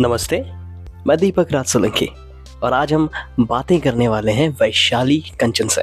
[0.00, 0.38] नमस्ते
[1.06, 2.06] मैं दीपक राज सोलंकी
[2.62, 3.08] और आज हम
[3.40, 5.80] बातें करने वाले हैं वैशाली कंचन से।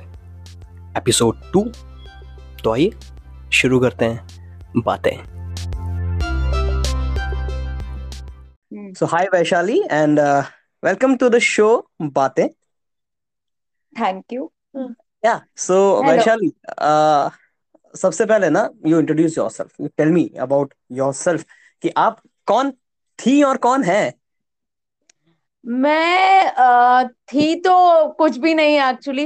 [0.97, 1.63] एपिसोड टू
[2.63, 2.92] तो आइए
[3.54, 5.12] शुरू करते हैं बातें।
[8.94, 11.68] So hi Vaishali and welcome to the show
[12.02, 12.47] बातें।
[13.94, 14.50] Thank you
[15.26, 16.52] yeah so Vaishali
[17.94, 21.45] सबसे पहले ना you introduce yourself you tell me about yourself
[21.84, 22.73] कि आप कौन
[23.19, 24.13] थी और कौन है?
[25.65, 27.71] मैं आ, थी तो
[28.13, 29.25] कुछ भी नहीं एक्चुअली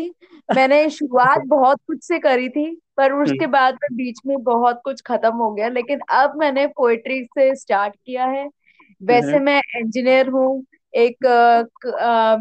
[0.56, 2.66] मैंने शुरुआत बहुत कुछ से करी थी
[2.98, 6.68] पर उसके हम्म। बाद में बीच में बहुत कुछ खत्म हो गया। लेकिन अब मैंने
[6.68, 8.48] पोएट्री से स्टार्ट किया है।
[9.02, 11.18] वैसे हम्म। मैं इंजीनियर हूँ एक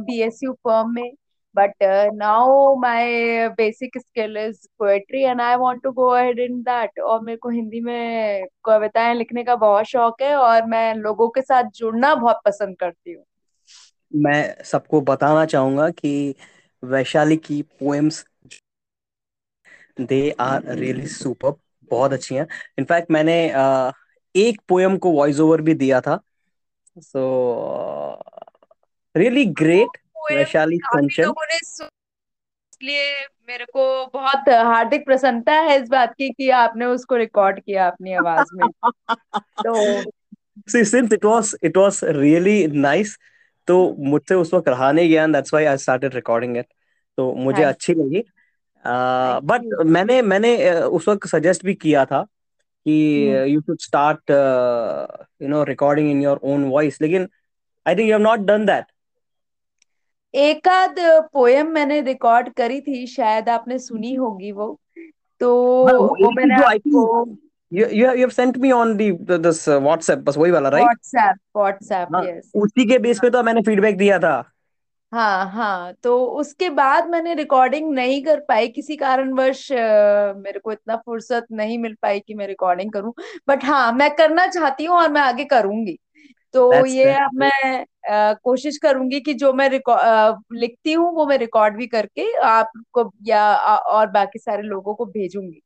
[0.06, 1.10] बी एस यू फॉर्म में।
[1.58, 6.62] But uh, now my basic skill is poetry and I want to go ahead in
[6.62, 6.98] that.
[6.98, 11.42] और मेरे को हिंदी में कविताएँ लिखने का बहुत शौक है और मैं लोगों के
[11.42, 13.24] साथ जुड़ना बहुत पसंद करती हूँ।
[14.14, 16.34] मैं सबको बताना चाहूँगा कि
[16.84, 18.24] वैशाली की poems
[20.00, 21.54] they are really super
[21.90, 22.46] बहुत अच्छी हैं।
[22.78, 23.92] इनफैक्ट मैंने uh,
[24.36, 26.20] एक पोएम को वॉइस ओवर भी दिया था।
[26.98, 27.22] So
[29.16, 29.98] really great
[30.34, 36.50] Vaishali Kanchan लोगों ने इसलिए मेरे को बहुत हार्दिक प्रसन्नता है इस बात की कि
[36.50, 38.68] आपने उसको रिकॉर्ड किया अपनी आवाज़ में।
[39.66, 39.74] तो
[40.70, 43.18] since it was it was really nice
[43.68, 46.66] तो मुझसे उस वक्त रहा नहीं गया that's why I started recording it
[47.16, 48.24] तो मुझे अच्छी लगी।
[48.84, 52.22] बट uh, मैंने मैंने उस वक्त सजेस्ट भी किया था
[52.86, 54.30] कि you should start
[55.42, 57.28] you know recording in your own voice लेकिन
[57.86, 58.84] I think you have not done that
[60.34, 60.94] एकाद
[61.32, 64.78] पोयम मैंने रिकॉर्ड करी थी शायद आपने सुनी होगी वो।
[65.40, 65.54] तो
[65.98, 67.26] वो मैंने आपको
[67.72, 70.68] you you you have sent me on the, the this uh, WhatsApp बस वही वाला
[70.68, 74.52] राइट WhatsApp WhatsApp हाँ, yes उसी के बेस पे तो मैंने फीडबैक दिया था।
[75.12, 80.96] हाँ हाँ तो उसके बाद मैंने रिकॉर्डिंग नहीं कर पाई किसी कारणवश मेरे को इतना
[80.96, 83.12] फुर्सत नहीं मिल पाई कि मैं रिकॉर्डिंग करूँ।
[83.48, 85.98] बट हाँ मैं करना चाहती हूँ और मैं आगे करूँगी।
[86.54, 91.26] तो That's ये अब मैं आ, कोशिश करूँगी कि जो मैं आ, लिखती हूँ वो
[91.26, 95.60] मैं रिकॉर्ड भी करके आपको या आ, और बाकी सारे लोगों को भेजूँगी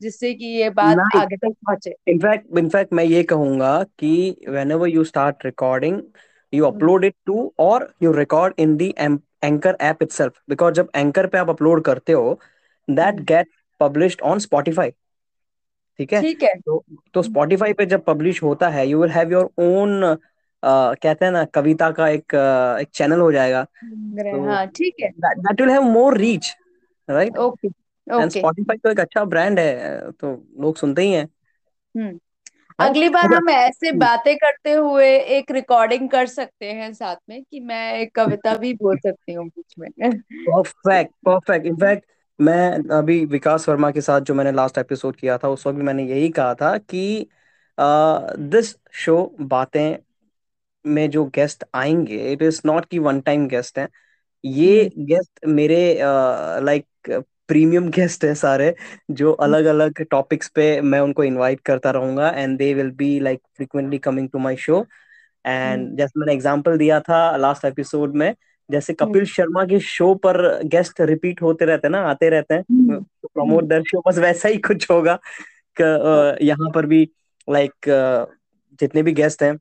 [0.00, 1.22] जिससे कि ये बात nice.
[1.22, 4.36] आगे तक पहुँचे। इनफैक्ट इनफैक्ट मैं ये कहूँगा कि
[4.72, 6.00] whenever you start recording
[6.52, 8.94] you upload it to और you record in the
[9.44, 12.38] Anchor app itself because जब एंकर पे आप अपलोड करते हो
[12.88, 13.48] that get
[13.80, 14.90] published on Spotify
[15.98, 16.20] ठीक है?
[16.22, 20.16] ठीक है। तो तो स्पॉटिफाई पे जब पब्लिश होता है you will have your own
[20.62, 25.10] कहते हैं ना कविता का एक uh, एक चैनल हो जाएगा। तो हाँ ठीक है।
[25.10, 26.54] That will have more reach
[27.08, 32.18] right okay and Spotify तो एक अच्छा ब्रांड है तो लोग सुनते ही हैं। हम्म।
[32.78, 35.06] अगली बार हम ऐसे हम्म। बातें करते हुए
[35.36, 39.46] एक रिकॉर्डिंग कर सकते हैं साथ में कि मैं एक कविता भी बोल सकती हूँ
[39.46, 42.04] बीच में। परफेक्ट परफेक्ट इनफैक्ट
[42.38, 45.82] मैं अभी विकास वर्मा के साथ जो मैंने लास्ट एपिसोड किया था उस वक्त भी
[45.84, 47.26] मैंने यही कहा था कि
[47.78, 49.98] दिस शो बातें
[50.84, 53.88] में जो गेस्ट आएँगे इट इज़ नॉट की वन टाइम गेस्ट हैं
[54.44, 55.80] ये गेस्ट हम्म। मेरे
[56.64, 56.86] लाइक
[57.48, 58.74] प्रीमियम गेस्ट है सारे
[59.10, 63.40] जो अलग अलग टॉपिक्स पे मैं उनको इनवाइट करता रहूँगा and they will be like
[63.56, 64.84] frequently coming to my show
[65.44, 68.34] and जैसे मैंने एग्जांपल दिया था लास्ट एपिसोड में
[68.68, 70.40] जैसे हम्म। कपिल शर्मा के शो पर
[70.72, 72.64] गेस्ट रिपीट होते रहते हैं ना आते रहते हैं।
[73.24, 75.18] प्रमोट दर शो बस वैसा ही कुछ होगा।
[76.42, 77.08] यहाँ पर भी
[77.48, 77.72] लाइक
[78.80, 79.52] जितने भी गेस्ट हैं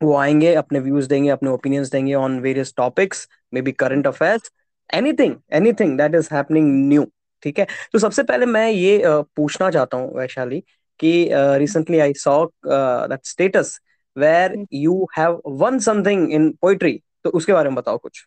[0.00, 3.28] वो आएँगे अपने व्यूज़ देंगे अपने ओपिनियंस देंगे on various topics
[3.62, 4.50] maybe current affairs
[4.90, 7.06] anything anything that is happening new
[7.42, 7.66] ठीक है?
[7.92, 9.00] तो सबसे पहले मैं ये
[9.36, 10.60] पूछना चाहता हूँ वैशाली
[11.00, 13.78] कि recently I saw that status
[14.16, 18.24] where you have won something in poetry तो उसके बारे में बताओ कुछ।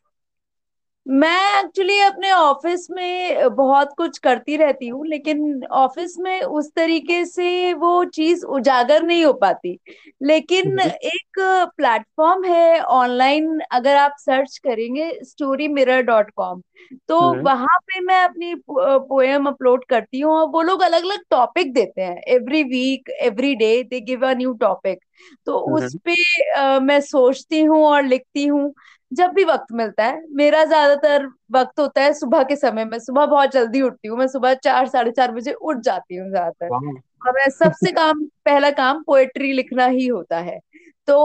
[1.08, 7.24] मैं एक्चुअली अपने ऑफ़िस में बहुत कुछ करती रहती हूँ लेकिन ऑफ़िस में उस तरीके
[7.26, 9.78] से वो चीज़ उजागर नहीं हो पाती।
[10.22, 11.40] लेकिन एक
[11.78, 16.62] प्लेटफॉर्म है ऑनलाइन अगर आप सर्च करेंगे स्टोरी मिरर डॉट कॉम
[17.10, 21.74] तो वहाँ पे मैं अपनी पोएम अपलोड करती हूँ और वो लोग अलग अलग टॉपिक
[21.74, 25.00] देते हैं। Every week every day they give a new topic
[25.46, 26.14] तो उस पे
[26.58, 28.74] uh, मैं सोचती हूँ और लिखती हूँ।
[29.12, 33.26] जब भी वक्त मिलता है मेरा ज़्यादातर वक्त होता है सुबह के समय में। सुबह
[33.26, 36.76] बहुत जल्दी उठती हूँ मैं सुबह चार साढ़े चार बजे उठ जाती हूँ ज़्यादातर।
[37.20, 40.60] और मैं सबसे काम पहला काम पोएट्री लिखना ही होता है।
[41.08, 41.18] तो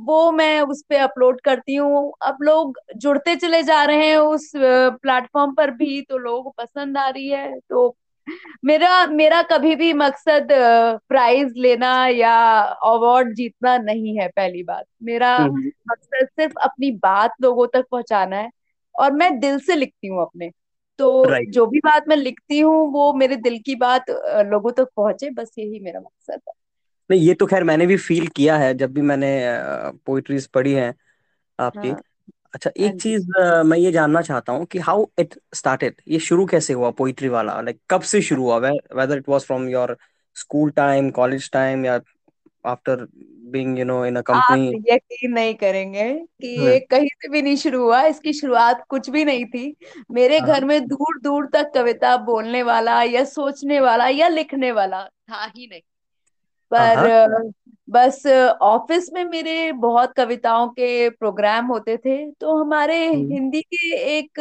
[0.00, 4.50] वो मैं उस पर अपलोड करती हूँ। अब लोग जुड़ते चले जा रहे हैं उस
[4.56, 7.88] प्लेटफॉर्म पर भी तो लोग पसंद आ रही है तो
[8.64, 10.48] मेरा मेरा कभी भी मकसद
[11.08, 12.32] प्राइज लेना या
[12.86, 18.36] अवार्ड जीतना नहीं है पहली बात। मेरा हम्म मकसद सिर्फ़ अपनी बात लोगों तक पहुंचाना
[18.36, 18.50] है
[18.94, 20.50] और मैं दिल से लिखती हूँ अपने।
[20.98, 24.10] तो राइट जो भी बात मैं लिखती हूँ वो मेरे दिल की बात
[24.46, 26.52] लोगों तक पहुँचे बस यही मेरा मकसद है।
[27.10, 29.28] नहीं ये तो खैर मैंने भी फील किया है जब भी मैंने
[30.06, 30.94] पोइट्रीज पढ़ी है
[31.58, 32.00] आपकी। हाँ।
[32.54, 36.00] अच्छा हाँ एक जी। चीज़ अ, मैं ये जानना चाहता हूँ कि हाउ इट स्टार्टेड
[36.08, 37.60] ये शुरू कैसे हुआ पोइट्री वाला?
[37.60, 38.58] लाइक कब से शुरू हुआ?
[38.58, 39.96] Whether it was from your
[40.36, 42.00] school time college time या
[42.64, 43.06] after
[43.52, 46.02] being you know in a आप कंपनी यकीन नहीं करेंगे
[46.36, 49.74] कि ये हम्म कहीं से भी नहीं शुरू हुआ इसकी शुरुआत कुछ भी नहीं थी।
[50.12, 54.72] मेरे हाँ। घर में दूर दूर तक कविता बोलने वाला या सोचने वाला या लिखने
[54.72, 55.80] वाला था ही नहीं।
[56.72, 57.08] पर हाँ।
[57.90, 58.22] बस
[58.62, 64.40] ऑफ़िस में मेरे बहुत कविताओं के प्रोग्राम होते थे तो हमारे हम्म। हिंदी के एक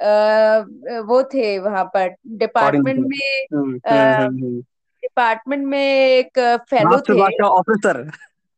[0.00, 4.60] अ, वो थे वहाँ पर डिपार्टमेंट में हम्म हम्म हम्म
[5.02, 6.38] डिपार्टमेंट में एक
[6.70, 8.10] फेलो थे। ऑफिसर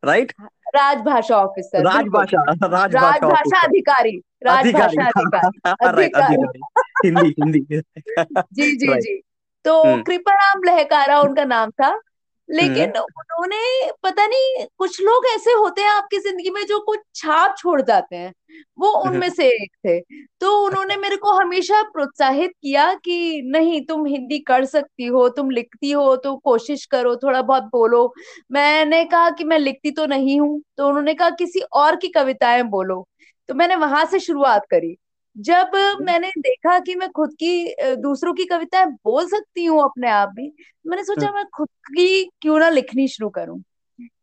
[0.04, 0.32] राइट
[0.76, 6.60] राजभाषा ऑफिसर राजभाषा राजभाषा अधिकारी राजभाषा अधिकारी अधिकारी अधिकारी।
[7.04, 7.60] हिंदी हिंदी।
[8.52, 9.22] जी जी जी।
[9.64, 12.00] तो कृपाराम लहकारा उनका नाम था।
[12.48, 17.54] लेकिन उन्होंने पता नहीं कुछ लोग ऐसे होते हैं आपकी ज़िंदगी में जो कुछ छाप
[17.58, 18.32] छोड़ जाते हैं।
[18.78, 19.98] वो हम्म, उनमें से एक थे।
[20.40, 25.28] तो उन्होंने अच्छा। मेरे को हमेशा प्रोत्साहित किया कि नहीं तुम हिंदी कर सकती हो
[25.28, 28.12] तुम लिखती हो तो कोशिश करो थोड़ा बहुत बोलो।
[28.52, 32.62] मैंने कहा कि मैं लिखती तो नहीं हूँ तो उन्होंने कहा किसी और की कविताएँ
[32.62, 33.04] बोलो।
[33.48, 34.96] तो मैंने वहाँ से शुरुआत करी।
[35.36, 40.10] जब हम्म। मैंने देखा कि मैं खुद की दूसरों की कविताएँ बोल सकती हूँ अपने
[40.10, 40.52] आप भी
[40.86, 43.62] मैंने सोचा मैं खुद की क्यों ना लिखनी शुरू करूँ।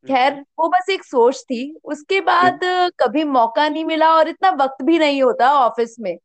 [0.07, 2.59] खैर हम्म। वो बस एक सोच थी। उसके हम्म। बाद
[2.99, 6.17] कभी मौका नहीं मिला और इतना वक्त भी नहीं होता ऑफ़िस में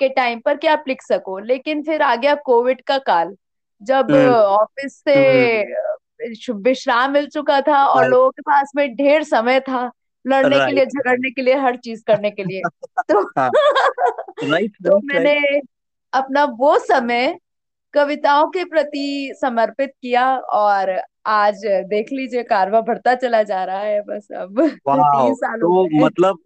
[0.00, 3.36] के टाइम पर कि आप लिख सको। लेकिन फिर आ गया कोविड का काल
[3.82, 9.60] जब ऑफ़िस से शु- विश्राम मिल चुका था और लोगों के पास में ढेर समय
[9.60, 9.90] था।
[10.26, 12.60] लड़ने के लिए झगड़ने के लिए हर चीज़ करने के लिए।
[13.10, 13.50] तो हाँ
[14.44, 15.60] राइट तो मैंने
[16.12, 17.38] अपना वो समय
[17.94, 24.00] कविताओं के प्रति समर्पित किया और आज देख लीजिए कारवा बढ़ता चला जा रहा है
[24.00, 26.38] बस अब। तीन साल तो मतलब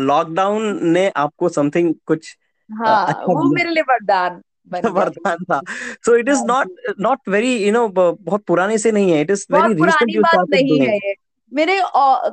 [0.00, 2.36] लॉकडाउन ने आपको समथिंग कुछ
[2.70, 4.40] हाँ अच्छा वो मेरे लिए वरदान
[4.84, 5.60] वरदान था।
[6.06, 6.68] So it is not
[7.00, 10.32] not very you know बहुत पुराने से नहीं है। It is very recent you बात
[10.34, 11.14] स्टार्टेड नहीं है ये।
[11.52, 11.80] मेरे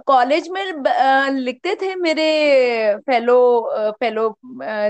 [0.07, 0.63] कॉलेज में
[1.35, 2.23] लिखते थे मेरे
[3.07, 3.37] फेलो
[4.01, 4.29] फेलो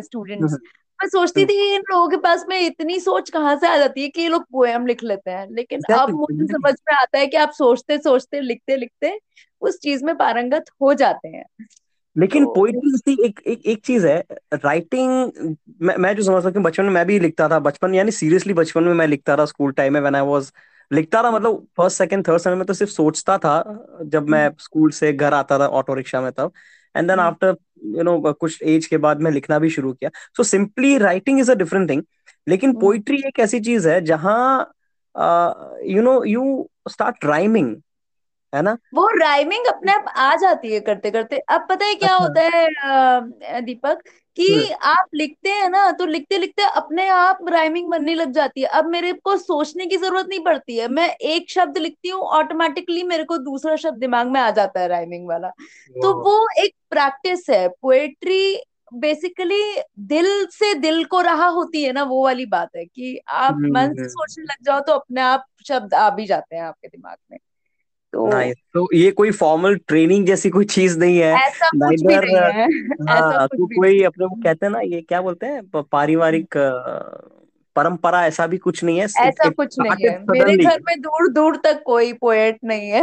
[0.01, 0.57] स्टूडेंट्स
[0.99, 4.07] मैं सोचती थी इन लोगों के पास में इतनी सोच कहाँ से आ जाती है
[4.09, 7.37] कि ये लोग पोएम लिख लेते हैं। लेकिन अब मुझे समझ में आता है कि
[7.37, 9.17] आप सोचते सोचते लिखते लिखते
[9.61, 11.43] उस चीज़ में पारंगत हो जाते हैं।
[12.15, 14.19] लेकिन तो पोइट्री एक एक एक चीज़ है
[14.55, 18.11] राइटिंग मैं मैं जो समझ सकती हूँ बचपन में मैं भी लिखता था। बचपन यानी
[18.13, 20.51] सीरियसली बचपन में मैं लिखता था स्कूल टाइम में व्हेन आई वाज
[20.91, 23.55] लिखता था मतलब फ़र्स्ट सेकंड थर्ड सेमेस्टर में तो सिर्फ़ सोचता था
[24.05, 26.51] जब मैं हम्म। स्कूल से घर आता था ऑटो रिक्शा में तब।
[26.95, 27.27] And then hmm.
[27.27, 27.55] After
[27.97, 31.51] you know कुछ एज के बाद मैं लिखना भी शुरू किया। So simply writing is
[31.51, 32.03] a different thing
[32.47, 34.73] लेकिन हम्म। पोइट्री एक ऐसी चीज़ है जहाँ
[35.85, 37.75] you know you start rhyming
[38.55, 38.77] है ना?
[38.93, 42.41] वो राइमिंग अपने आप आ जाती है करते करते अब पता है क्या अच्छा। होता
[42.41, 43.87] है दीपक?
[43.87, 48.61] हम्म कि आप लिखते हैं ना तो लिखते लिखते अपने आप राइमिंग बनने लग जाती
[48.61, 52.21] है। अब मेरे को सोचने की ज़रूरत नहीं पड़ती है। मैं एक शब्द लिखती हूँ
[52.37, 55.49] ऑटोमेटिकली मेरे को दूसरा शब्द दिमाग में आ जाता है राइमिंग वाला।
[55.95, 58.61] तो वो एक प्रैक्टिस है। पोएट्री
[58.93, 59.63] बेसिकली
[60.07, 63.93] दिल से दिल को रहा होती है ना वो वाली बात है कि आप मन
[63.93, 67.17] से हम्म। सोचने लग जाओ तो अपने आप शब्द आ भी जाते हैं आपके दिमाग
[67.31, 67.37] में।
[68.17, 72.17] तो नाइस तो ये कोई फॉर्मल ट्रेनिंग जैसी कोई चीज़ नहीं है। ऐसा कुछ भी
[72.17, 72.67] नहीं है।
[73.11, 75.61] ऐसा हाँ कुछ तो भी कोई अपने को कहते हैं ना ये क्या बोलते हैं?
[75.83, 76.57] पारिवारिक
[77.75, 81.55] परंपरा ऐसा भी कुछ नहीं है। ऐसा कुछ नहीं है। मेरे घर में दूर दूर
[81.57, 83.01] तक कोई पोएट नहीं है।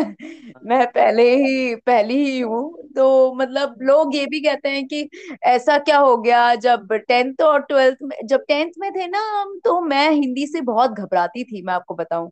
[0.67, 2.63] मैं पहले ही पहली ही हूँ।
[2.97, 5.09] तो मतलब लोग ये भी कहते हैं कि
[5.45, 9.59] ऐसा क्या हो गया जब टेंथ और ट्वेल्थ में जब टेंथ में थे ना हम
[9.65, 12.31] तो मैं हिंदी से बहुत घबराती थी मैं आपको बताऊँ।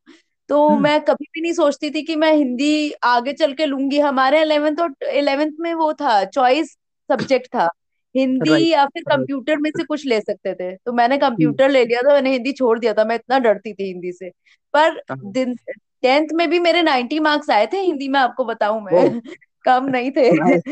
[0.53, 3.99] तो हम्म। मैं कभी भी नहीं सोचती थी कि मैं हिंदी आगे चल के लूँगी।
[3.99, 6.73] हमारे इलेवेंथ और इलेवेंथ में वो था चॉइस
[7.11, 7.71] सब्जेक्ट था।
[8.17, 12.03] हिंदी या फिर कंप्यूटर में से कुछ ले सकते थे। तो मैंने कंप्यूटर ले लिया
[12.03, 14.31] था मैंने हिंदी छोड़ दिया था। मैं इतना डरती थी हिंदी से।
[14.77, 15.55] पर दिन
[16.03, 19.21] टेंथ में भी मेरे 90 मार्क्स आए थे हिंदी में आपको बताऊँ मैं।
[19.65, 20.29] कम नहीं थे।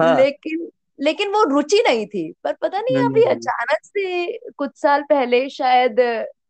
[0.00, 0.68] हाँ। लेकिन
[1.00, 5.48] लेकिन वो रुचि नहीं थी। पर पता नहीं अभी हम्म अचानक से कुछ साल पहले
[5.48, 6.00] शायद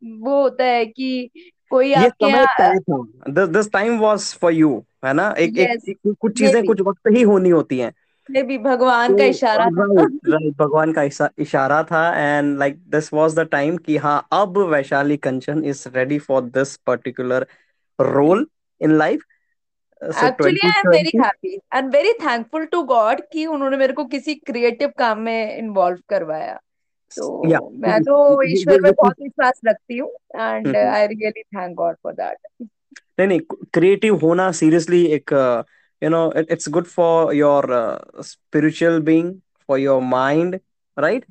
[0.03, 1.29] वो होता है कि
[1.71, 5.29] कोई ये आपके समय तय था। This this time was for you है ना?
[5.29, 7.93] एक एक, एक कुछ चीज़ें कुछ वक्त ही होनी होती हैं।
[8.29, 9.85] ये भी भगवान का तो इशारा था।
[10.27, 15.17] राइट भगवान का इशारा था and like this was the time कि हाँ अब Vaishali
[15.17, 17.47] Kanchan is ready for this particular
[17.99, 18.45] role
[18.81, 19.23] in life
[20.01, 24.35] actually I am very happy am very thankful to God कि उन्होंने मेरे को किसी
[24.35, 26.59] क्रिएटिव काम में इन्वॉल्व करवाया।
[27.11, 27.43] तो
[27.77, 28.17] मैं तो
[28.51, 32.67] ईश्वर में बहुत विश्वास रखती हूँ and I really thank God for that
[33.19, 33.39] नहीं नहीं
[33.73, 35.33] क्रिएटिव होना सीरियसली एक
[36.01, 37.67] you know it's good for your
[38.23, 39.33] spiritual being
[39.69, 40.59] for your mind
[40.97, 41.25] right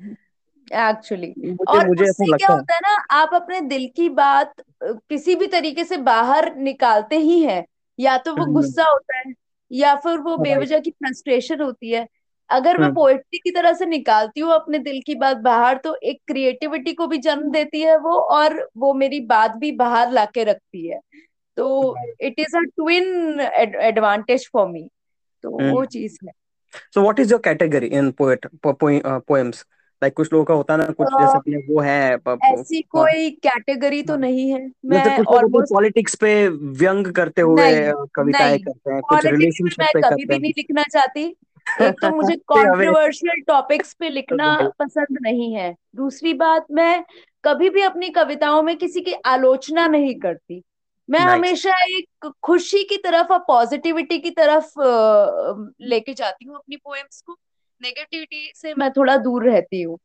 [0.67, 4.09] actually मुझे और मुझे ऐसा उससे क्या लगता होता है ना आप अपने दिल की
[4.15, 7.63] बात किसी भी तरीके से बाहर निकालते ही हैं
[7.99, 9.33] या तो वो गुस्सा होता है
[9.71, 12.07] या फिर वो बेवजह की फ्रस्ट्रेशन होती है
[12.49, 16.21] अगर मैं पोएट्री की तरह से निकालती हूँ अपने दिल की बात बाहर तो एक
[16.27, 20.87] क्रिएटिविटी को भी जन्म देती है वो और वो मेरी बात भी बाहर लाके रखती
[20.87, 20.99] है।
[21.57, 23.39] तो it is a twin
[23.81, 24.89] advantage for me
[25.43, 26.31] तो वो चीज़ है।
[26.93, 29.65] So what is your category in poet poems
[30.01, 33.03] like कुछ लोगों का होता है ना कुछ जैसे अपने वो है प- ऐसी हाँ,
[33.03, 37.65] कोई कैटेगरी तो हाँ। नहीं है। मैं कुछ लोग पॉलिटिक्स पे व्यंग करते हुए
[38.15, 41.35] कविताएँ करते हैं कुछ रिलेशनशिप मैं पे कभी भी नहीं लिखना चाहती।
[41.77, 44.49] एक तो मुझे कंट्रोवर्शियल टॉपिक्स पे लिखना
[44.79, 47.03] पसंद नहीं है। दूसरी बात मैं
[47.43, 50.61] कभी भी अपनी कविताओं में किसी की आलोचना नहीं करती।
[51.09, 54.71] मैं नाइस हमेशा एक खुशी की तरफ़ और पॉजिटिविटी की तरफ़
[55.81, 57.37] लेके जाती हूँ अपनी पोएम्स को।
[57.81, 59.97] नेगेटिविटी से मैं थोड़ा दूर रहती हूँ।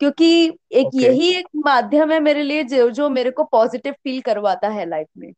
[0.00, 0.26] क्योंकि
[0.72, 4.68] एक ओके यही एक माध्यम है मेरे लिए जो जो मेरे को पॉजिटिव फील करवाता
[4.68, 5.32] है लाइफ में।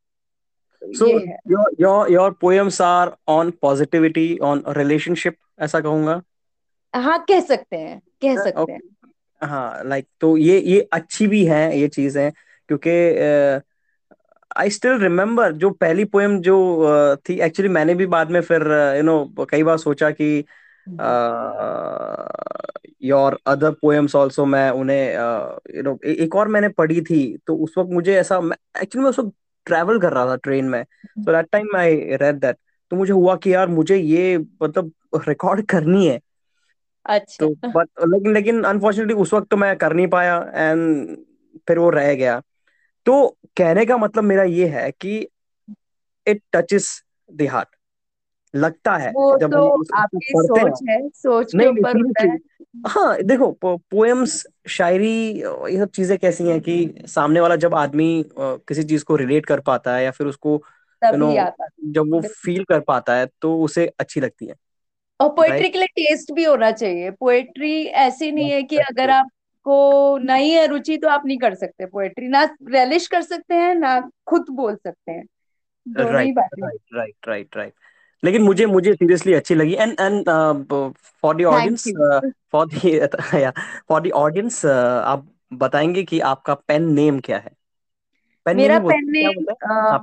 [0.83, 6.21] है। Your your your poems are on positivity on relationship ऐसा कहूँगा?
[6.95, 8.81] हाँ कह सकते हैं कह सकते हैं।
[9.43, 12.31] हाँ लाइक तो ये ये अच्छी भी है ये चीज़ है
[12.71, 12.91] क्योंकि
[14.57, 18.63] आई स्टिल रिमेम्बर जो पहली पोएम जो अ, थी एक्चुअली मैंने भी बाद में फिर
[18.97, 20.45] यू नो कई बार सोचा कि
[23.03, 25.13] योर अदर पोएम्स ऑल्सो मैं उन्हें
[25.77, 28.37] यू नो एक और मैंने पढ़ी थी तो उस वक्त मुझे ऐसा
[28.83, 29.33] एक्चुअली मैं उस वक्त
[29.67, 32.59] ट्रैवल कर रहा था ट्रेन में so that time I read that
[32.91, 34.93] तो मुझे हुआ कि यार मुझे ये मतलब
[35.29, 36.19] रिकॉर्ड करनी है।
[37.07, 41.17] अच्छा। तो बट लेकिन लेकिन अनफॉर्चुनेटली उस वक्त तो मैं कर नहीं पाया एंड
[41.69, 42.41] फिर वो रह गया।
[43.07, 43.27] तो
[43.57, 45.19] कहने का मतलब मेरा ये है कि
[46.27, 47.69] इट टचेस द हार्ट
[48.55, 52.23] लगता है वो जब तो हम आपकी पढ़ते हैं सोच है सोच के ऊपर होता
[52.23, 52.39] है।
[52.87, 58.83] हाँ। देखो पोएम्स शायरी ये सब चीज़ें कैसी हैं कि सामने वाला जब आदमी किसी
[58.83, 60.63] चीज़ को रिलेट कर पाता है या फिर उसको
[61.03, 64.55] तभी आता जब वो फील कर पाता है तो उसे अच्छी लगती है।
[65.21, 70.19] और पोएट्री के लिए टेस्ट भी होना चाहिए। पोएट्री ऐसी नहीं है कि अगर आपको
[70.19, 73.99] नहीं है रुचि तो आप नहीं कर सकते पोएट्री ना रेलिश कर सकते हैं ना
[74.27, 75.25] खुद बोल सकते हैं।
[75.87, 77.73] Right right right right right
[78.23, 80.25] लेकिन मुझे मुझे सीरियसली अच्छी लगी। And and
[81.23, 81.85] for the audience
[82.53, 83.53] for the
[83.89, 87.51] for the audience आप बताएँगे कि आपका पेन नेम क्या है?
[88.49, 89.55] पेन मेरा पेन नेम हैं?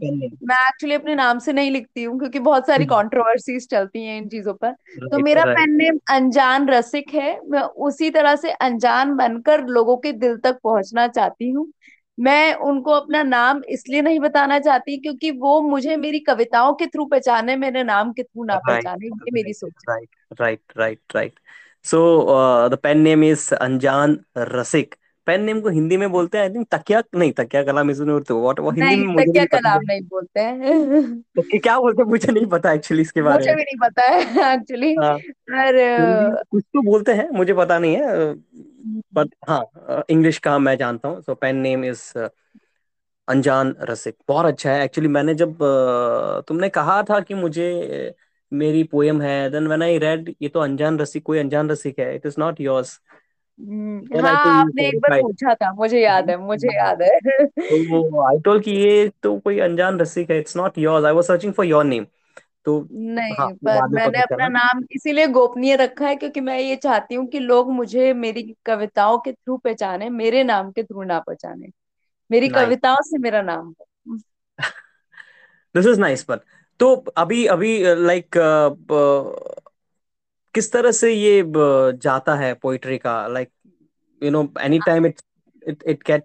[0.01, 4.17] नेम मैं एक्चुअली अपने नाम से नहीं लिखती हूँ क्योंकि बहुत सारी कंट्रोवर्सीज चलती हैं
[4.17, 4.71] इन चीज़ों पर।
[5.11, 10.11] तो मेरा पेन नेम अनजान रसिक है। मैं उसी तरह से अनजान बनकर लोगों के
[10.11, 11.67] दिल तक पहुँचना चाहती हूँ।
[12.17, 17.05] मैं उनको अपना नाम इसलिए नहीं बताना चाहती क्योंकि वो मुझे मेरी कविताओं के थ्रू
[17.05, 20.09] पहचाने मेरे नाम के थ्रू ना पहचाने ये मेरी सोच right
[20.41, 21.39] right right right
[21.85, 21.99] so
[22.69, 24.95] the pen name is Anjaan Rasik.
[25.27, 28.39] Pen name को हिंदी में बोलते हैं आई थिंक तकिया नहीं तकिया कलाम इसमें उर्दू
[28.41, 32.31] व्हाट वो हिंदी में मुझे तकिया कलाम नहीं बोलते हैं। तो क्या बोलते हैं मुझे
[32.31, 35.17] नहीं पता एक्चुअली इसके बारे मुझे में। भी नहीं पता है एक्चुअली हाँ।
[35.49, 38.33] पर कुछ तो बोलते हैं मुझे पता नहीं है
[39.13, 42.03] बट हाँ इंग्लिश का मैं जानता हूँ सो पेन नेम इज़
[43.27, 45.57] अनजान रसिक बहुत अच्छा है एक्चुअली मैंने जब
[46.47, 47.67] तुमने कहा था कि मुझे
[48.51, 52.15] मेरी पोयम है देन व्हेन आई रेड ये तो अनजान रसिक कोई अनजान रसिक है
[52.15, 53.24] it is not yours hmm,
[54.15, 58.21] हाँ आई थिंक आपने एक बार पूछा था मुझे याद है मुझे याद है। तो
[58.23, 61.53] आई टोल्ड कि ये तो कोई अनजान रसिक है it's not yours I was searching
[61.53, 62.05] for your name
[62.65, 62.79] तो
[63.31, 66.15] हाँ नहीं वो पर बाद में मैंने पता अपना चला। नाम इसीलिए गोपनीय रखा है
[66.15, 70.71] क्योंकि मैं ये चाहती हूँ कि लोग मुझे मेरी कविताओं के थ्रू पहचाने मेरे नाम
[70.71, 71.69] के थ्रू ना पहचाने।
[72.29, 73.87] मेरी नाइस कविताओं से मेरा नाम हो।
[75.75, 76.39] दिस इज़ नाइस बट
[76.79, 78.37] तो अभी अभी लाइक
[80.55, 81.43] किस तरह से ये
[81.97, 83.27] जाता है पोइट्री का?
[83.27, 83.49] Like
[84.23, 85.21] you know any time it
[85.67, 86.23] it it get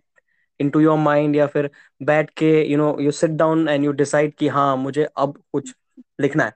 [0.61, 1.71] into your mind या फिर
[2.03, 5.75] बैठ के you know you sit down and you decide कि हाँ मुझे अब कुछ
[6.21, 6.53] लिखना है।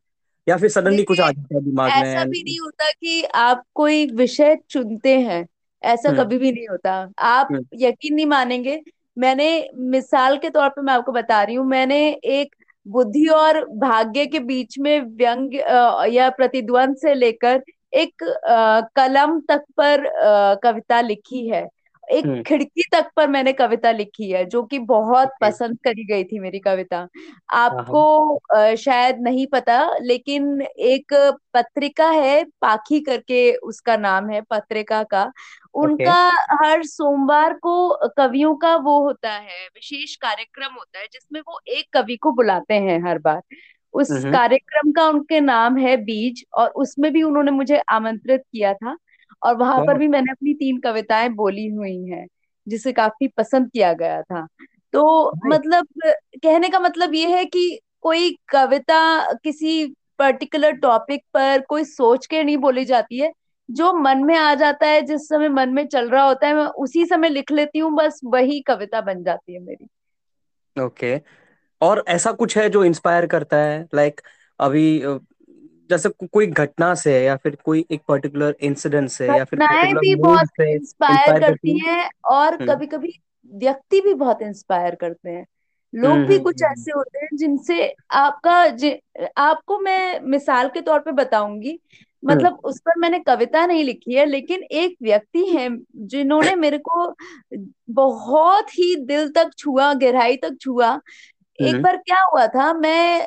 [0.48, 3.64] या फिर सडनली कुछ आ जाता है दिमाग में ऐसा भी नहीं होता कि आप
[3.74, 5.46] कोई विषय चुनते हैं।
[5.82, 8.82] ऐसा हम्म। कभी भी नहीं होता। आप हम्म। यकीन नहीं मानेंगे
[9.18, 12.54] मैंने मिसाल के तौर पे मैं आपको बता रही हूँ मैंने एक
[12.86, 15.54] बुद्धि और भाग्य के बीच में व्यंग
[16.14, 17.62] या प्रतिद्वंद से लेकर
[17.94, 18.24] एक
[18.96, 20.10] कलम तक पर
[20.62, 21.66] कविता लिखी है।
[22.04, 26.24] एक हम्म। खिड़की तक पर मैंने कविता लिखी है जो कि बहुत पसंद करी गई
[26.24, 31.14] थी मेरी कविता। हाँ आपको हाँ शायद नहीं पता लेकिन एक
[31.54, 35.30] पत्रिका है पाखी करके उसका नाम है पत्रिका का।
[35.74, 36.14] उनका
[36.62, 41.86] हर सोमवार को कवियों का वो होता है विशेष कार्यक्रम होता है जिसमें वो एक
[41.92, 43.40] कवि को बुलाते हैं हर बार।
[43.94, 48.96] उस कार्यक्रम का उनके नाम है बीज और उसमें भी उन्होंने मुझे आमंत्रित किया था
[49.42, 52.26] और वहाँ पर भी मैंने अपनी तीन कविताएँ बोली हुई हैं
[52.66, 54.46] जिसे काफ़ी पसंद किया गया था।
[54.92, 55.86] तो मतलब
[56.44, 58.98] कहने का मतलब ये है कि कोई कविता
[59.34, 59.86] किसी
[60.18, 63.32] पर्टिकुलर टॉपिक पर कोई सोच के नहीं बोली जाती है
[63.70, 66.66] जो मन में आ जाता है जिस समय मन में चल रहा होता है मैं
[66.66, 69.88] उसी समय लिख लेती हूँ बस वही कविता बन जाती है मेरी।
[70.76, 71.26] ओके। okay.
[71.80, 73.88] और ऐसा कुछ है जो इंस्पायर करता है?
[73.94, 74.26] लाइक like,
[74.60, 75.02] अभी
[75.90, 80.14] जैसे को, कोई घटना से या फिर कोई एक पर्टिकुलर इंसिडेंट से या फिर भी
[80.14, 82.10] बहुत इंस्पायर करती है?
[82.24, 83.12] और हम्म। कभी कभी
[83.52, 85.46] व्यक्ति भी बहुत इंस्पायर करते हैं।
[85.94, 88.52] लोग भी हम्म कुछ हम्म ऐसे होते हैं जिनसे आपका
[89.38, 91.78] आपको मैं मिसाल के तौर पे बताऊँगी।
[92.24, 97.14] मतलब उस पर मैंने कविता नहीं लिखी है लेकिन एक व्यक्ति है जिन्होंने मेरे को
[97.90, 101.00] बहुत ही दिल तक छुआ गहराई तक छुआ।
[101.60, 103.26] एक हम्म बार क्या हुआ था मैं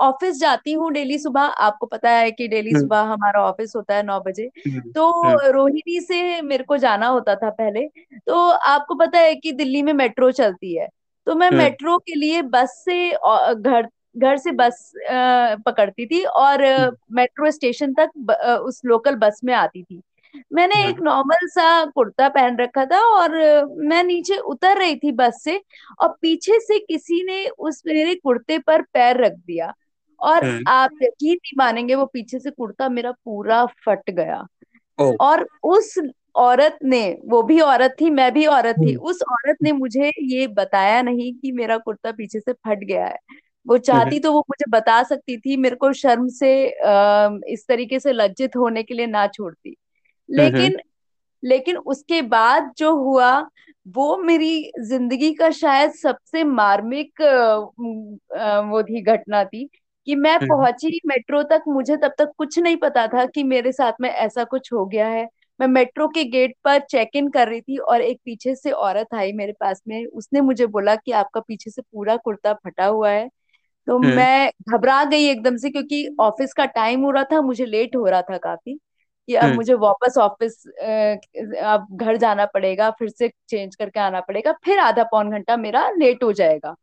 [0.00, 3.94] ऑफ़िस जाती हूँ डेली सुबह आपको पता है कि डेली हम्म। सुबह हमारा ऑफ़िस होता
[3.94, 5.12] है नौ बजे। हम्म तो
[5.50, 7.88] रोहिणी से मेरे को जाना होता था पहले।
[8.26, 10.88] तो आपको पता है कि दिल्ली में मेट्रो चलती है।
[11.26, 13.10] तो मैं मेट्रो के लिए बस से
[13.54, 14.92] घर घर से बस
[15.66, 20.00] पकड़ती थी और हम्म। मेट्रो स्टेशन तक उस लोकल बस में आती थी।
[20.52, 23.36] मैंने एक हम्म नॉर्मल सा कुर्ता पहन रखा था और
[23.78, 25.60] मैं नीचे उतर रही थी बस से
[26.00, 29.72] और पीछे से किसी ने उस मेरे कुर्ते पर पैर रख दिया
[30.20, 34.46] और हम्म, आप यकीन नहीं मानेंगे वो पीछे से कुर्ता मेरा पूरा फट गया।
[35.20, 35.94] और उस
[36.34, 40.12] औरत ने वो भी औरत थी मैं भी औरत थी हम्म। उस औरत ने मुझे
[40.22, 43.18] ये बताया नहीं कि मेरा कुर्ता पीछे से फट गया है।
[43.68, 47.64] वो हम्म। चाहती तो वो मुझे बता सकती थी मेरे को शर्म से अ, इस
[47.68, 50.78] तरीके से लज्जित होने के लिए ना छोड़ती। हम्म लेकिन
[51.42, 53.30] लेकिन उसके बाद जो हुआ
[53.86, 57.20] वो मेरी ज़िंदगी का शायद सबसे मार्मिक
[58.70, 59.68] वो थी घटना थी
[60.06, 63.72] कि मैं हम्म। पहुँची मेट्रो तक मुझे तब तक कुछ नहीं पता था कि मेरे
[63.72, 65.26] साथ में ऐसा कुछ हो गया है।
[65.60, 69.14] मैं मेट्रो के गेट पर चेक इन कर रही थी और एक पीछे से औरत
[69.14, 73.10] आई मेरे पास में। उसने मुझे बोला कि आपका पीछे से पूरा कुर्ता फटा हुआ
[73.10, 73.28] है।
[73.88, 77.66] तो हम्म। मैं घबरा गई एकदम से क्योंकि ऑफ़िस का टाइम हो रहा था मुझे
[77.66, 78.74] लेट हो रहा था काफ़ी
[79.28, 80.62] कि अब हम्म। मुझे वापस ऑफ़िस
[81.62, 85.88] अब घर जाना पड़ेगा फिर से चेंज करके आना पड़ेगा फिर आधा पौन घंटा मेरा
[85.90, 86.74] लेट हो जाएगा।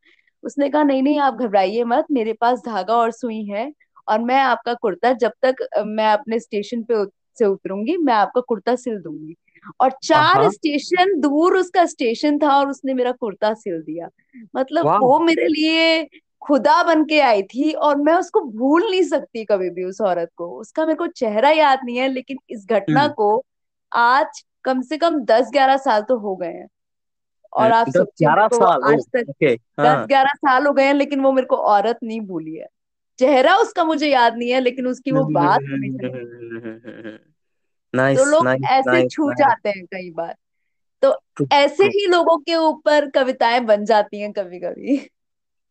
[0.44, 3.72] उसने कहा नहीं नहीं आप घबराइए मत मेरे पास धागा और सुई है
[4.08, 7.06] और मैं आपका कुर्ता जब तक मैं अपने स्टेशन पे
[7.40, 9.36] से उतरूँगी मैं आपका कुर्ता सिल दूँगी।
[9.82, 14.10] और चार स्टेशन दूर उसका स्टेशन था और उसने मेरा कुर्ता सिल दिया।
[14.56, 16.04] मतलब वो मेरे लिए
[16.46, 20.30] खुदा बन के आई थी और मैं उसको भूल नहीं सकती कभी भी उस औरत
[20.36, 23.46] को। उसका मेरे को चेहरा याद नहीं है लेकिन इस घटना हम्म। को
[23.92, 26.68] आज कम से कम दस ग्यारह साल तो हो गए हैं।
[27.54, 30.94] और आप सब ग्यारह साल आज तक ओके दस हाँ ग्यारह साल हो गए हैं
[30.94, 32.68] लेकिन वो मेरे को औरत नहीं भूली है।
[33.20, 37.20] चेहरा उसका मुझे याद नहीं है लेकिन उसकी वो बात याद
[38.18, 40.36] तो लोग ऐसे छू जाते हैं कई बार।
[41.02, 45.10] तो ऐसे ही लोगों के ऊपर कविताएँ बन जाती हैं कभी कभी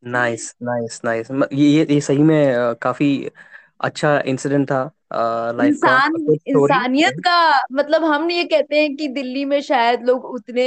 [0.05, 3.31] नाइस नाइस नाइस ये ये ये सही में अ, काफ़ी
[3.81, 4.83] अच्छा इंसिडेंट था
[5.53, 7.37] लाइफ का। इंसान स्टोरी इंसानियत का
[7.73, 10.67] मतलब हम ये कहते हैं कि दिल्ली में शायद लोग उतने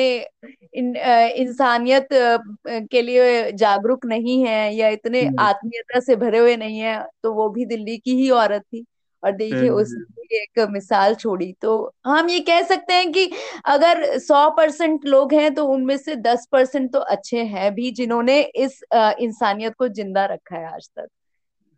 [0.76, 6.40] इन, अ, इंसानियत अ, के लिए जागरूक नहीं है या इतने हम्म। आत्मीयता से भरे
[6.40, 8.86] हुए नहीं है तो वो भी दिल्ली की ही औरत थी।
[9.28, 11.74] और देखिए हम्म उसने एक मिसाल छोड़ी तो
[12.06, 13.26] हम ये कह सकते हैं कि
[13.68, 18.42] अगर सौ परसेंट लोग हैं तो उनमें से दस परसेंट तो अच्छे हैं भी जिन्होंने
[18.58, 21.08] इस इंसानियत को ज़िंदा रखा है आज तक।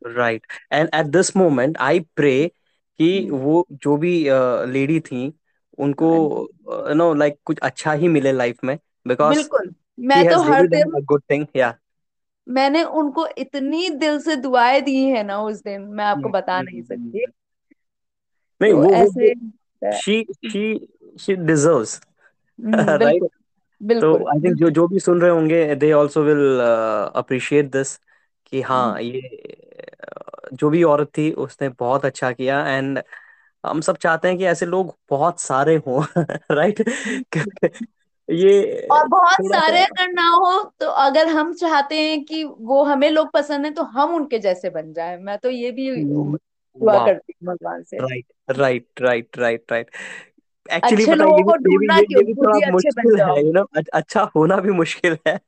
[0.01, 2.31] Right and at this moment I pray
[2.99, 4.13] कि हम्म, वो जो भी
[4.71, 5.31] लेडी थी
[5.77, 6.09] उनको
[6.69, 9.73] यू नो लाइक कुछ अच्छा ही मिले लाइफ में बिकॉज़ बिल्कुल।
[10.05, 11.77] मैं तो हर दिन गुड थिंग या
[12.47, 16.81] मैंने उनको इतनी दिल से दुआएँ दी है ना उस दिन मैं आपको बता नहीं
[16.83, 17.25] सकती।
[18.61, 19.33] नहीं तो वो ऐसे
[19.93, 20.61] she she
[21.19, 21.99] she deserves
[22.59, 23.27] hmm right
[23.97, 26.59] तो आई थिंक जो जो भी सुन रहे होंगे they also will
[27.15, 27.97] appreciate this
[28.45, 29.21] कि हम्म, हाँ ये
[30.53, 33.01] जो भी औरत थी उसने बहुत अच्छा किया एंड
[33.63, 36.03] हम सब चाहते हैं कि ऐसे लोग बहुत सारे हों
[36.53, 36.83] राइट
[38.29, 38.51] ये
[38.91, 43.31] और बहुत सारे अगर ना हो तो अगर हम चाहते हैं कि वो हमें लोग
[43.33, 45.89] पसंद है तो हम उनके जैसे बन जाए। मैं तो ये भी
[46.77, 49.89] दुआ करती हूँ भगवान से। Right right right right right
[50.73, 53.67] actually अच्छे लोगों को ढूंढना क्यों खुद ही अच्छे बन मुश्किल है जाओ। यू नो
[53.93, 55.39] अच्छा होना भी मुश्किल है।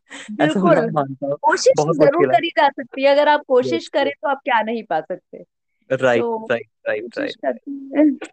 [0.42, 4.12] ऐसा मैं मानता हूँ। कोशिश बहुत ज़रूर करी जा सकती है। अगर आप कोशिश करें
[4.12, 5.44] तो आप क्या नहीं पा सकते।
[5.92, 8.28] राइट तो right right right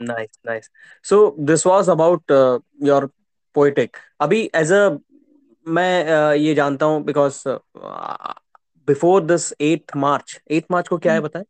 [0.00, 0.70] nice nice
[1.04, 2.32] so this was about
[2.82, 3.10] your
[3.54, 4.88] poetic अभी एज अ
[5.66, 7.42] मैं uh, ये जानता हूँ because
[8.88, 11.44] before this eight March eight March को क्या है बताएँ?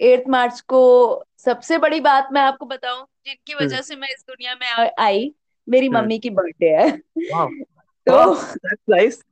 [0.00, 4.24] एट मार्च को सबसे बड़ी बात मैं आपको बताऊँ जिनकी हम्म। वजह से मैं इस
[4.28, 5.34] दुनिया में आई
[5.68, 6.98] मेरी हम्म। मम्मी की बर्थडे है।
[8.08, 9.22] तो दैट्स नाइस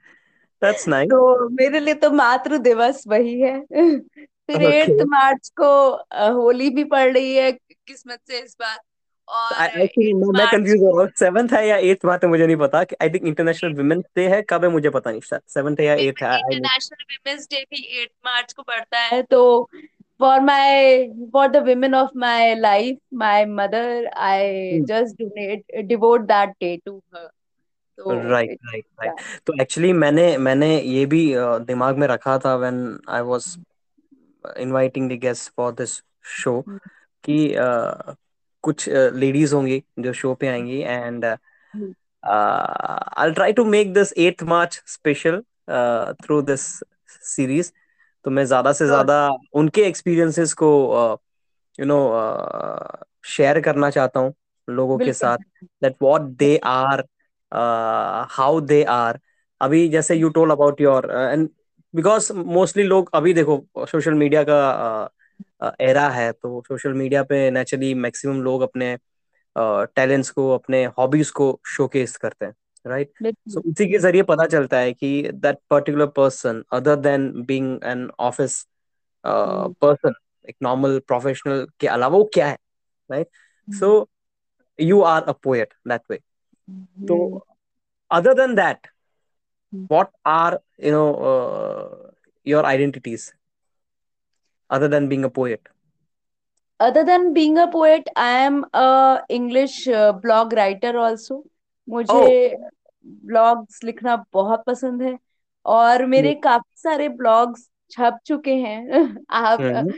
[0.62, 3.61] तो मेरे लिए तो मातृ दिवस वही है।
[4.46, 5.90] फिर ओके एट मार्च को
[6.42, 8.79] होली भी पड़ रही है किस्मत से इस बार।
[9.31, 13.75] मैं कंफ्यूज हो रहा हूँ। सेवंथ है या एट्थ मुझे नहीं पता। I think international
[13.75, 17.62] women's day है कब है मुझे पता नहीं। सेवंथ है या एट्थ है इंटरनेशनल डे
[17.62, 19.70] भी मार्च को पड़ता है तो
[20.22, 26.50] for my for the women of my life my mother I just donate devote that
[26.61, 27.30] day to her
[27.98, 31.35] तो राइट राइट राइट तो एक्चुअली मैंने मैंने ये भी
[31.66, 33.56] दिमाग में रखा था when I was
[34.58, 36.02] inviting the guest for this
[36.35, 36.64] show
[37.24, 37.54] कि
[38.64, 44.82] कुछ लेडीज़ होंगी जो शो पे आएँगी and I try to make this eight March
[44.87, 45.42] special
[46.24, 46.61] through this
[47.26, 47.72] series
[48.24, 49.16] तो मैं ज़्यादा से ज़्यादा
[49.54, 50.68] उनके एक्सपीरियंसेस को
[51.78, 51.98] यू नो
[53.26, 54.35] शेयर करना चाहता हूँ
[54.68, 55.38] लोगों के साथ
[55.82, 57.04] that what they are
[58.32, 59.18] how they are
[59.61, 61.48] अभी जैसे you told about your and
[61.94, 65.11] because mostly लोग अभी देखो सोशल मीडिया का
[65.80, 68.96] एरा है तो सोशल मीडिया पे नेचुरली मैक्सिमम लोग अपने
[69.56, 74.78] टैलेंट्स को अपने हॉबीज को शोकेस करते हैं। राइट सो उसी के ज़रिए पता चलता
[74.78, 78.64] है कि that particular person other than being an office
[79.24, 80.14] person
[80.48, 82.58] एक नॉर्मल प्रोफेशनल के अलावा वो क्या है
[83.10, 83.28] right
[83.68, 83.90] so
[84.78, 86.16] you are a poet that way
[87.08, 87.46] तो
[88.10, 88.86] other than that
[89.72, 92.12] what are you know
[92.46, 93.32] your identities
[94.70, 95.68] other than being a poet
[96.80, 99.84] other than being a poet I am a English
[100.22, 101.44] blog writer also
[101.88, 102.70] मुझे oh
[103.06, 105.18] blogs लिखना बहुत पसंद है
[105.66, 106.42] और मेरे hmm.
[106.44, 109.92] काफ़ी सारे ब्लॉग्स छप चुके हैं। आप Hmm.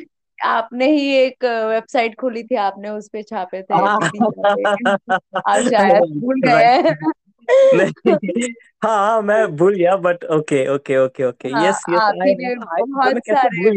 [0.45, 6.41] आपने ही एक वेबसाइट खोली थी आपने उस पे छापे थे। पे आप शायद भूल
[6.45, 6.97] गए हैं।
[7.75, 8.53] नहीं।
[8.85, 12.83] हाँ मैं भूल गया but okay okay okay okay हाँ यस यस आप आई आई
[12.83, 13.73] बहुत सारे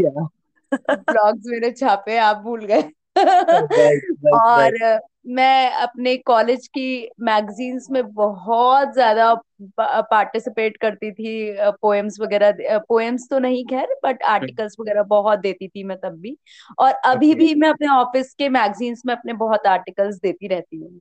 [0.94, 2.82] ब्लॉग्स मेरे छापे आप भूल गए।
[4.34, 9.34] और मैं अपने कॉलेज की मैगजीन्स में बहुत ज़्यादा
[9.80, 11.34] पार्टिसिपेट करती थी
[11.82, 16.36] पोएम्स वगैरह पोएम्स तो नहीं खैर बट आर्टिकल्स वगैरह बहुत देती थी मैं तब भी।
[16.80, 21.00] और अभी भी मैं अपने ऑफ़िस के मैगजीन्स में अपने बहुत आर्टिकल्स देती रहती हूँ।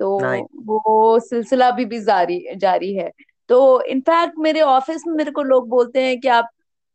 [0.00, 0.18] तो
[0.66, 3.10] वो सिलसिला भी भी जारी जारी है।
[3.50, 6.48] तो इनफैक्ट मेरे ऑफ़िस में मेरे को लोग बोलते हैं कि आप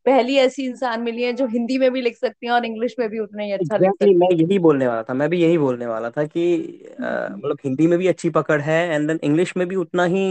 [0.05, 3.09] पहली ऐसी इंसान मिली है जो हिंदी में भी लिख सकती हैं और इंग्लिश में
[3.09, 5.57] भी उतना ही अच्छा लिख एग्जैक्टली सकती मैं यही बोलने वाला था मैं भी यही
[5.57, 6.45] बोलने वाला था कि
[7.01, 10.25] मतलब हिंदी में भी अच्छी पकड़ है एंड देन इंग्लिश में भी उतना ही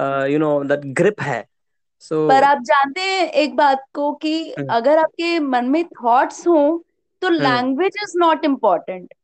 [0.00, 1.46] यू नो दैट ग्रिप है।
[2.00, 6.46] सो so, पर आप जानते हैं एक बात को कि अगर आपके मन में थॉट्स
[6.48, 6.78] हों
[7.22, 9.14] तो language is not important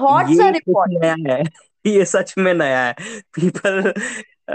[0.00, 1.42] thoughts are important है
[1.86, 3.92] ये सच में नया है। पीपल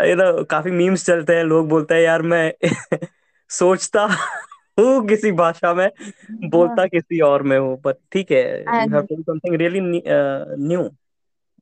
[0.09, 2.53] यू नो काफ़ी मीम्स चलते हैं लोग बोलते हैं यार मैं
[3.49, 4.07] सोचता
[4.77, 5.89] हूँ किसी भाषा में
[6.49, 10.89] बोलता किसी और में हूँ बट ठीक है समथिंग रियली न्यू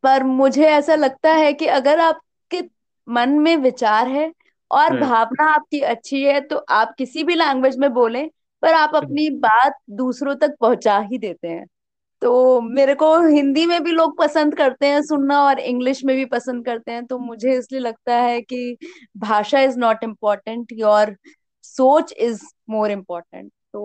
[0.04, 2.62] पर मुझे ऐसा लगता है कि अगर आपके
[3.08, 4.32] मन में विचार है
[4.71, 8.30] और हम्म। भावना आपकी अच्छी है तो आप किसी भी लैंग्वेज में बोलें
[8.63, 11.65] पर आप अपनी बात दूसरों तक पहुँचा ही देते हैं।
[12.21, 16.26] तो मेरे को हिंदी में भी लोग पसंद करते हैं सुनना और इंग्लिश में भी
[16.26, 18.78] पसंद करते हैं तो मुझे इसलिए लगता है कि
[19.17, 21.15] भाषा इज़ नॉट इम्पोर्टेंट योर
[21.82, 23.82] सोच इज़ मोर इम्पोर्टेंट तो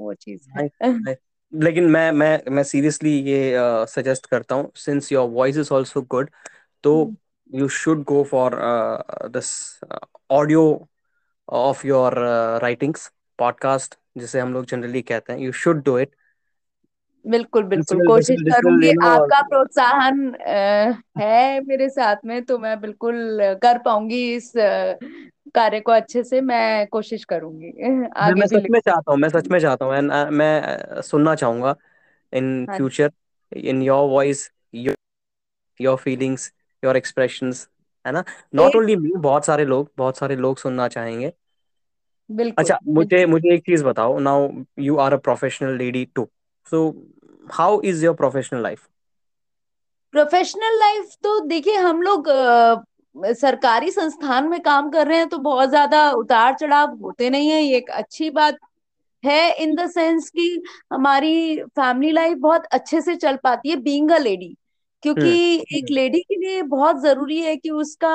[0.00, 1.16] वो चीज़ है।
[1.52, 3.52] लेकिन मैं मैं मैं सीरियसली ये
[3.88, 6.30] सजेस्ट करता हूँ since your voice is also good
[6.84, 7.14] तो
[7.54, 8.58] you should go for
[9.28, 9.80] this
[10.30, 10.64] audio
[11.48, 12.14] of your
[12.62, 16.14] writings podcast जिसे हम लोग जनरली कहते हैं यू शुड डू इट
[17.26, 20.18] बिल्कुल बिल्कुल। कोशिश करूँगी आपका प्रोत्साहन
[21.18, 24.52] है मेरे साथ में तो मैं बिल्कुल कर पाऊँगी इस
[25.54, 27.72] कार्य को अच्छे से मैं कोशिश करूँगी
[28.20, 30.00] आगे मैं सच में चाहता हूँ मैं सच में चाहता हूँ
[30.32, 31.74] मैं सुनना चाहूँगा
[32.32, 33.10] इन हाँ future
[33.52, 34.50] in your voice
[35.80, 37.68] your feelings your expressions
[38.04, 38.24] है ना?
[38.54, 41.32] नॉट ओनली मी बहुत सारे लोग बहुत सारे लोग सुनना चाहेंगे।
[42.30, 44.48] बिल्कुल अच्छा मुझे मुझे एक चीज़ बताओ now
[44.80, 46.28] you are a professional lady too
[46.66, 46.80] so
[47.46, 48.88] how is your professional life
[50.14, 52.28] professional life तो देखिए हम लोग
[53.34, 57.60] सरकारी संस्थान में काम कर रहे हैं तो बहुत ज़्यादा उतार चढ़ाव होते नहीं है
[57.62, 58.58] ये एक अच्छी बात
[59.24, 60.48] है इन द सेंस कि
[60.92, 64.54] हमारी फैमिली लाइफ बहुत अच्छे से चल पाती है बीइंग अ लेडी
[65.02, 65.36] क्योंकि हम्म
[65.72, 68.10] एक लेडी के लिए बहुत ज़रूरी है कि उसका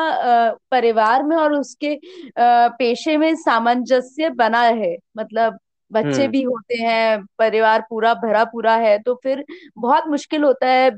[0.72, 1.96] परिवार में और उसके
[2.40, 5.60] पेशे में सामंजस्य बना है मतलब
[5.92, 9.44] बच्चे हम्म। भी होते हैं परिवार पूरा भरा पूरा है तो फिर
[9.80, 10.90] बहुत मुश्किल होता है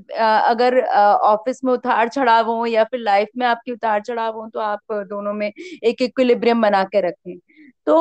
[0.44, 4.60] अगर ऑफ़िस में उतार चढ़ाव हो या फिर लाइफ में आपकी उतार चढ़ाव हो तो
[4.62, 5.52] आप दोनों में
[5.84, 7.38] एक इक्विलिब्रियम बना के रखें।
[7.88, 7.96] तो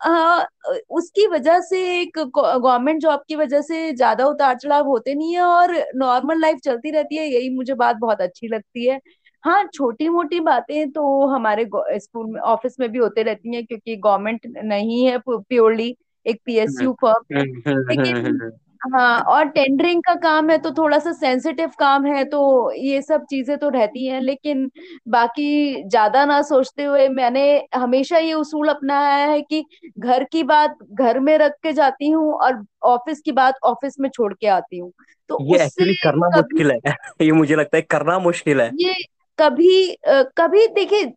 [0.00, 0.46] अ,
[0.90, 5.42] उसकी वजह से एक गवर्नमेंट जॉब की वजह से ज़्यादा उतार चढ़ाव होते नहीं है
[5.42, 9.00] और नॉर्मल लाइफ चलती रहती है यही मुझे बात बहुत अच्छी लगती है।
[9.44, 11.64] हाँ छोटी मोटी बातें तो हमारे
[11.96, 15.94] स्कूल में ऑफ़िस में भी होते रहती हैं क्योंकि गवर्नमेंट नहीं है प्योरली।
[16.26, 18.50] एक पीएसयू फर्म है हम्म हम्म लेकिन
[18.94, 22.40] हाँ और टेंडरिंग का काम है तो थोड़ा सा सेंसिटिव काम है तो
[22.72, 24.70] ये सब चीज़ें तो रहती हैं लेकिन
[25.08, 29.64] बाकी ज़्यादा ना सोचते हुए मैंने हमेशा ये उसूल अपनाया है कि
[29.98, 34.08] घर की बात घर में रख के जाती हूँ और ऑफ़िस की बात ऑफ़िस में
[34.08, 34.92] छोड़ के आती हूँ।
[35.30, 36.78] तो ये एक्चुअली करना मुश्किल है।
[37.22, 38.94] ये मुझे लगता है करना मुश्किल है। ये
[39.38, 41.10] कभी कभी देखिए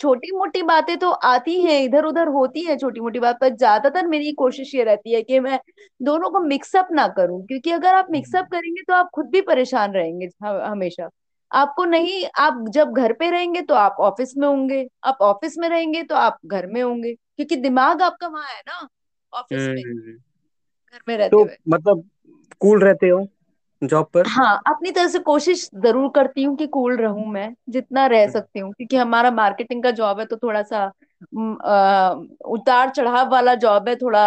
[0.00, 4.06] छोटी मोटी बातें तो आती हैं इधर उधर होती हैं छोटी मोटी बात पर ज़्यादातर
[4.06, 5.58] मेरी कोशिश ये रहती है कि मैं
[6.00, 9.92] दोनों को मिक्सअप ना करूँ क्योंकि अगर आप मिक्सअप करेंगे तो आप खुद भी परेशान
[9.92, 11.08] रहेंगे हमेशा।
[11.50, 15.68] आपको नहीं आप जब घर पे रहेंगे तो आप ऑफ़िस में होंगे आप ऑफ़िस में
[15.68, 18.88] रहेंगे तो आप घर में होंगे क्योंकि दिमाग आपका वहाँ है ना
[19.32, 20.12] ऑफ़िस में हम्म।
[20.92, 22.08] घर में रहते तो मतलब
[22.60, 23.26] कूल रहते हो?
[23.82, 24.28] जॉब पर?
[24.28, 28.32] हाँ अपनी तरह से कोशिश ज़रूर करती हूँ कि कूल रहूँ मैं जितना रह हम्म,
[28.32, 30.84] सकती हूँ क्योंकि हमारा मार्केटिंग का जॉब है तो थोड़ा सा
[32.48, 34.22] उतार चढ़ाव वाला जॉब है थोड़ा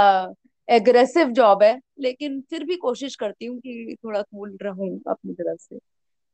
[0.68, 5.60] एग्रेसिव जॉब है लेकिन फिर भी कोशिश करती हूँ कि थोड़ा कूल रहूँ अपनी तरफ़
[5.60, 5.80] से।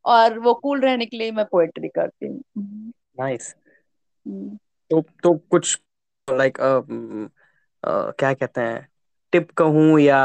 [0.06, 2.42] और वो कूल रहने के लिए मैं पोएट्री करती हूँ।
[3.20, 3.56] Nice
[4.26, 4.58] hmm.
[4.92, 5.80] तो तो कुछ
[6.28, 6.58] लाइक
[7.84, 8.88] क्या कहते हैं
[9.34, 10.20] टिप कहूँ या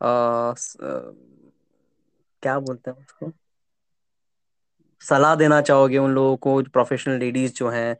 [0.00, 0.76] अ, स-
[2.42, 3.32] क्या बोलते हैं उसको?
[5.02, 7.96] सलाह देना चाहोगे उन लोगों को प्रोफेशनल लेडीज़ जो हैं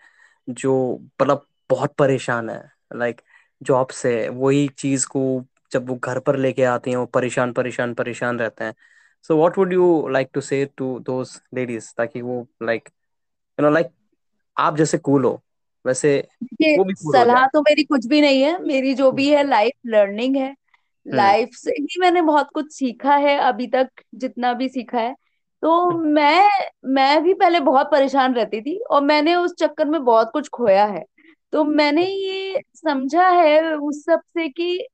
[0.48, 3.20] जो मतलब बहुत परेशान है लाइक
[3.62, 7.94] जॉब से वही चीज़ को जब वो घर पर लेके आती हैं वो परेशान परेशान
[7.94, 8.74] परेशान रहते हैं।
[9.22, 12.88] So what would you like to say to those ladies ताकि वो लाइक
[13.58, 13.86] यू नो लाइक
[14.58, 15.42] आप जैसे कूल हो
[15.86, 16.28] वैसे
[16.78, 20.36] वो भी सलाह तो मेरी कुछ भी नहीं है मेरी जो भी है लाइफ लर्निंग
[20.36, 20.67] है। हम्म
[21.08, 25.14] लाइफ से ही मैंने बहुत कुछ सीखा है अभी तक जितना भी सीखा है।
[25.62, 26.48] तो मैं
[26.86, 30.84] मैं भी पहले बहुत परेशान रहती थी और मैंने उस चक्कर में बहुत कुछ खोया
[30.86, 31.04] है।
[31.52, 34.86] तो मैंने ये समझा है उस सबसे कि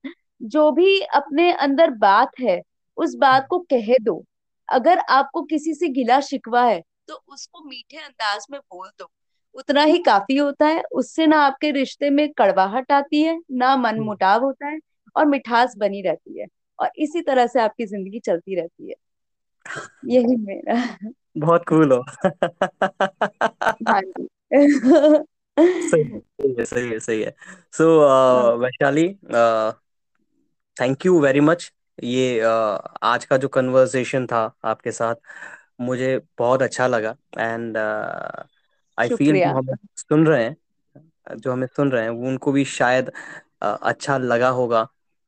[0.43, 2.61] जो भी अपने अंदर बात है
[2.99, 4.23] उस बात को कह दो।
[4.69, 9.11] अगर आपको किसी से गिला शिकवा है तो उसको मीठे अंदाज में बोल दो।
[9.55, 13.89] उतना ही काफ़ी होता है उससे ना आपके रिश्ते में कड़वाहट आती है ना मन
[13.89, 14.79] हम्म, मुटाव होता है
[15.17, 16.47] और मिठास बनी रहती है
[16.79, 18.95] और इसी तरह से आपकी ज़िंदगी चलती रहती है।
[20.15, 20.75] यही मेरा
[21.39, 22.05] बहुत कूल हो।
[23.89, 24.29] हाँ जी।
[25.85, 26.03] सही
[26.57, 27.35] है सही है सही है
[27.73, 27.87] so
[28.59, 29.09] Vaishali
[30.77, 31.73] thank you very much
[32.03, 35.15] ये uh, आज का जो कन्वर्सेशन था आपके साथ
[35.81, 37.77] मुझे बहुत अच्छा लगा। एंड
[38.99, 40.57] आई फील जो हमें सुन रहे हैं
[41.37, 43.11] जो हमें सुन रहे हैं उनको भी शायद
[43.65, 44.87] uh, अच्छा लगा होगा।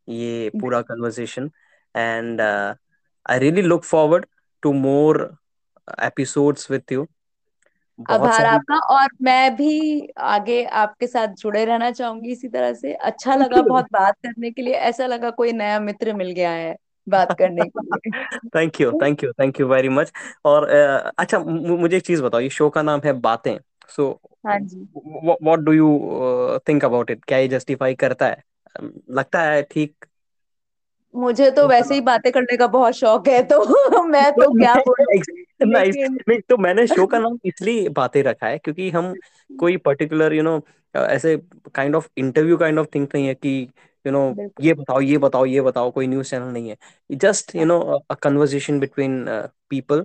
[0.09, 1.51] ये पूरा conversation
[1.95, 4.27] and I really look forward
[4.62, 5.37] to more
[6.03, 7.07] episodes with you
[8.11, 13.35] आभार आपका और मैं भी आगे आपके साथ जुड़े रहना चाहूँगी इसी तरह से। अच्छा
[13.35, 17.33] लगा बहुत बात करने के लिए। ऐसा लगा कोई नया मित्र मिल गया है बात
[17.38, 20.12] करने के लिए। Thank you thank you thank you very much
[20.45, 24.11] और अ, अच्छा मुझे एक चीज़ बताओ ये शो का नाम है बातें। सो
[24.47, 24.87] हाँ जी।
[25.42, 28.42] What do you think about it क्या ये जस्टिफाई करता है?
[29.11, 30.05] लगता है ठीक?
[31.15, 35.21] मुझे तो वैसे ही बातें करने का बहुत शौक है तो मैं तो क्या बोलूँ?
[36.43, 39.15] तो मैंने शो का नाम इसलिए बातें रखा है क्योंकि हम
[39.51, 40.61] कोई पर्टिकुलर यू नो
[40.95, 41.37] ऐसे
[41.75, 43.51] kind of interview kind of thing नहीं है कि
[44.05, 44.23] यू नो
[44.61, 46.77] ये बताओ ये बताओ ये बताओ कोई न्यूज़ चैनल नहीं है।
[47.11, 47.79] Just you know
[48.11, 49.25] a conversation between
[49.71, 50.05] people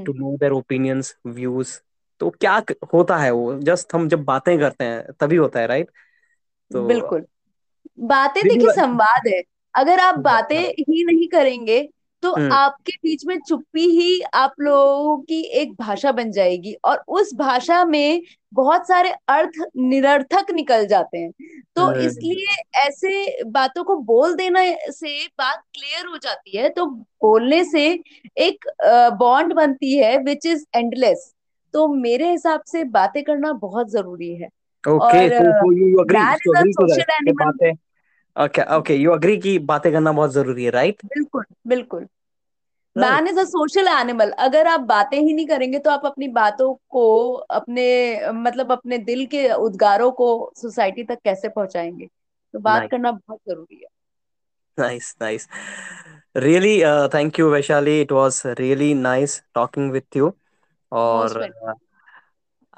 [0.00, 1.78] to know their opinions views
[2.20, 2.56] तो क्या
[2.94, 3.54] होता है वो?
[3.60, 5.90] जस्ट हम जब बातें करते हैं तभी होता है राइट
[6.70, 7.26] तो बिल्कुल।
[8.00, 9.42] बातें देखिए संवाद है।
[9.74, 11.88] अगर आप बातें ही। नहीं करेंगे
[12.22, 17.02] तो हम्म। आपके बीच में चुप्पी ही आप लोगों की एक भाषा बन जाएगी और
[17.08, 18.22] उस भाषा में
[18.54, 21.30] बहुत सारे अर्थ निरर्थक निकल जाते हैं।
[21.76, 26.86] तो हम्म। इसलिए ऐसे बातों को बोल देना से बात क्लियर हो जाती है तो
[26.86, 27.86] बोलने से
[28.38, 28.64] एक
[29.18, 31.32] बॉन्ड बनती है विच इज़ एंडलेस
[31.74, 34.48] तो मेरे हिसाब से बातें करना बहुत ज़रूरी है।
[34.84, 35.64] ओके और
[37.22, 37.72] कि बातें
[38.36, 42.06] ओके ओके यू अग्री कि बातें करना बहुत ज़रूरी है राइट बिल्कुल बिल्कुल।
[42.96, 46.72] Man is a social animal अगर आप बातें ही नहीं करेंगे तो आप अपनी बातों
[46.90, 47.04] को
[47.54, 47.84] अपने
[48.34, 52.06] मतलब अपने दिल के उद्गारों को सोसाइटी तक कैसे पहुंचाएँगे?
[52.54, 53.88] तो बात नाइस करना बहुत ज़रूरी है।
[54.78, 55.48] Nice nice
[56.38, 56.74] really
[57.14, 60.32] thank you Vaishali it was really nice talking with you
[60.92, 61.42] और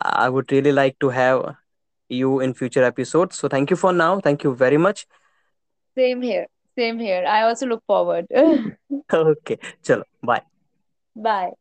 [0.07, 1.43] I would really like to have
[2.09, 3.37] you in future episodes.
[3.37, 4.21] So thank you for now.
[4.21, 5.07] Thank you very much.
[5.97, 6.47] Same here.
[6.77, 7.25] Same here.
[7.27, 8.27] I also look forward.
[9.13, 9.59] okay.
[9.83, 10.05] Chalo.
[10.23, 10.43] Bye.
[11.17, 11.53] Bye.